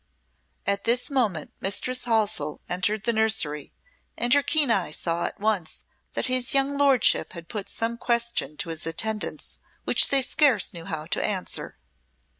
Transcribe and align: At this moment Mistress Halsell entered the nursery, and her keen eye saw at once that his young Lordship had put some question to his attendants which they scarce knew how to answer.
At 0.65 0.85
this 0.85 1.11
moment 1.11 1.53
Mistress 1.61 2.05
Halsell 2.05 2.59
entered 2.67 3.03
the 3.03 3.13
nursery, 3.13 3.71
and 4.17 4.33
her 4.33 4.41
keen 4.41 4.71
eye 4.71 4.89
saw 4.89 5.25
at 5.25 5.39
once 5.39 5.83
that 6.15 6.25
his 6.25 6.55
young 6.55 6.75
Lordship 6.75 7.33
had 7.33 7.47
put 7.47 7.69
some 7.69 7.99
question 7.99 8.57
to 8.57 8.69
his 8.69 8.87
attendants 8.87 9.59
which 9.83 10.07
they 10.07 10.23
scarce 10.23 10.73
knew 10.73 10.85
how 10.85 11.05
to 11.05 11.23
answer. 11.23 11.77